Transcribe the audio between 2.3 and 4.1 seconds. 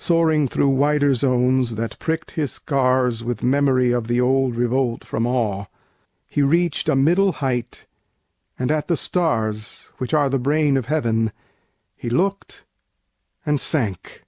his scars With memory of